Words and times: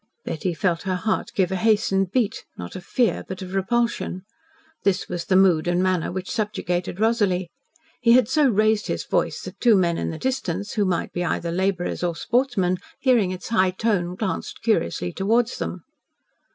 Betty 0.25 0.55
felt 0.55 0.81
her 0.81 0.95
heart 0.95 1.29
give 1.35 1.51
a 1.51 1.55
hastened 1.55 2.11
beat, 2.11 2.43
not 2.57 2.75
of 2.75 2.83
fear, 2.83 3.23
but 3.27 3.43
of 3.43 3.53
repulsion. 3.53 4.23
This 4.83 5.07
was 5.07 5.25
the 5.25 5.35
mood 5.35 5.67
and 5.67 5.83
manner 5.83 6.11
which 6.11 6.31
subjugated 6.31 6.99
Rosalie. 6.99 7.51
He 8.01 8.13
had 8.13 8.27
so 8.27 8.49
raised 8.49 8.87
his 8.87 9.05
voice 9.05 9.43
that 9.43 9.59
two 9.59 9.75
men 9.75 9.99
in 9.99 10.09
the 10.09 10.17
distance, 10.17 10.73
who 10.73 10.85
might 10.85 11.13
be 11.13 11.23
either 11.23 11.51
labourers 11.51 12.01
or 12.01 12.15
sportsmen, 12.15 12.79
hearing 12.99 13.29
its 13.29 13.49
high 13.49 13.69
tone, 13.69 14.15
glanced 14.15 14.63
curiously 14.63 15.13
towards 15.13 15.59
them. 15.59 15.83